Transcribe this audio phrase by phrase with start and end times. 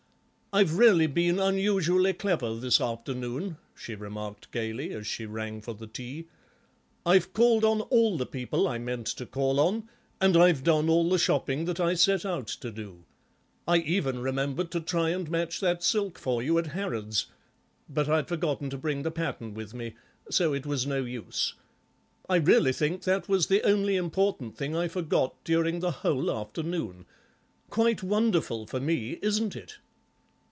[0.53, 5.87] "I've really been unusually clever this afternoon," she remarked gaily, as she rang for the
[5.87, 6.27] tea.
[7.05, 9.87] "I've called on all the people I meant to call on;
[10.19, 13.05] and I've done all the shopping that I set out to do.
[13.65, 17.27] I even remembered to try and match that silk for you at Harrod's,
[17.87, 19.95] but I'd forgotten to bring the pattern with me,
[20.29, 21.53] so it was no use.
[22.27, 27.05] I really think that was the only important thing I forgot during the whole afternoon.
[27.69, 29.77] Quite wonderful for me, isn't it?"